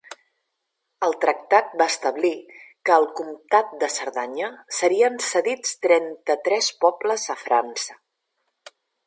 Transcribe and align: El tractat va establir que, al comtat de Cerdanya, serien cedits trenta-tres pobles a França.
El 1.07 1.11
tractat 1.25 1.75
va 1.81 1.85
establir 1.93 2.31
que, 2.53 2.95
al 2.95 3.05
comtat 3.19 3.75
de 3.83 3.91
Cerdanya, 3.97 4.49
serien 4.79 5.21
cedits 5.29 5.77
trenta-tres 5.85 6.73
pobles 6.87 7.29
a 7.37 7.39
França. 7.45 8.01